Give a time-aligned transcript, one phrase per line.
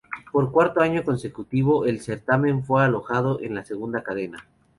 [0.31, 4.43] Por cuarto año consecutivo, el certamen fue alojado en la Segunda Cadena.